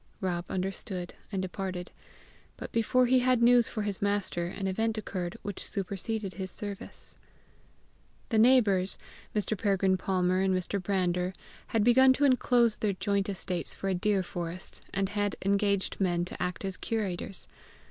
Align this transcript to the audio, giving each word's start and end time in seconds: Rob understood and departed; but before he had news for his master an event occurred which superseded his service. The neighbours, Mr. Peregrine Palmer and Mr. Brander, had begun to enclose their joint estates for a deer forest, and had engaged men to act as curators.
Rob 0.19 0.49
understood 0.49 1.13
and 1.31 1.43
departed; 1.43 1.91
but 2.57 2.71
before 2.71 3.05
he 3.05 3.19
had 3.19 3.43
news 3.43 3.67
for 3.67 3.83
his 3.83 4.01
master 4.01 4.47
an 4.47 4.65
event 4.65 4.97
occurred 4.97 5.37
which 5.43 5.63
superseded 5.63 6.33
his 6.33 6.49
service. 6.49 7.17
The 8.29 8.39
neighbours, 8.39 8.97
Mr. 9.35 9.55
Peregrine 9.55 9.97
Palmer 9.97 10.39
and 10.41 10.55
Mr. 10.55 10.81
Brander, 10.81 11.33
had 11.67 11.83
begun 11.83 12.13
to 12.13 12.25
enclose 12.25 12.79
their 12.79 12.93
joint 12.93 13.29
estates 13.29 13.75
for 13.75 13.89
a 13.89 13.93
deer 13.93 14.23
forest, 14.23 14.81
and 14.91 15.09
had 15.09 15.35
engaged 15.45 16.01
men 16.01 16.25
to 16.25 16.41
act 16.41 16.65
as 16.65 16.77
curators. 16.77 17.47